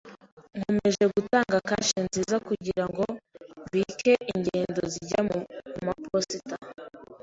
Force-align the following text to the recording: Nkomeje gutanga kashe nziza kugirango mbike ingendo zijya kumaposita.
Nkomeje 0.57 1.03
gutanga 1.15 1.55
kashe 1.69 1.97
nziza 2.07 2.35
kugirango 2.47 3.03
mbike 3.65 4.13
ingendo 4.33 4.81
zijya 4.93 5.21
kumaposita. 5.73 6.55